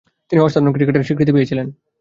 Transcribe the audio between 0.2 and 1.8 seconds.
তিনি অসাধারণ ক্রিকেটারের স্বীকৃতি পেয়েছিলেন।